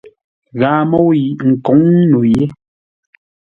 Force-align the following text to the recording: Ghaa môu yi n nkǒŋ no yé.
Ghaa 0.59 0.81
môu 0.91 1.09
yi 1.19 1.25
n 1.39 1.47
nkǒŋ 1.55 1.79
no 2.11 2.19
yé. 2.31 2.43